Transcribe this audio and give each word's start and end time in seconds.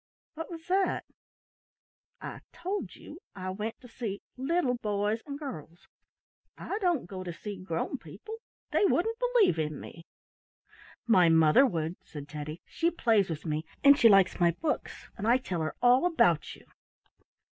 "What 0.33 0.49
was 0.49 0.65
that?" 0.65 1.05
"I 2.19 2.39
told 2.51 2.95
you 2.95 3.19
I 3.35 3.51
went 3.51 3.79
to 3.81 3.87
see 3.87 4.23
little 4.35 4.73
boys 4.73 5.21
and 5.27 5.37
girls. 5.37 5.87
I 6.57 6.79
don't 6.79 7.05
go 7.05 7.23
to 7.23 7.31
see 7.31 7.55
grown 7.57 7.99
people. 7.99 8.37
They 8.71 8.83
wouldn't 8.85 9.19
believe 9.19 9.59
in 9.59 9.79
me." 9.79 10.07
"My 11.05 11.29
mother 11.29 11.67
would," 11.67 11.97
said 12.03 12.27
Teddy. 12.27 12.63
"She 12.65 12.89
plays 12.89 13.29
with 13.29 13.45
me 13.45 13.63
and 13.83 13.95
she 13.95 14.09
likes 14.09 14.39
my 14.39 14.49
books 14.49 15.07
and 15.19 15.27
I 15.27 15.37
tell 15.37 15.61
her 15.61 15.75
all 15.83 16.07
about 16.07 16.55
you." 16.55 16.65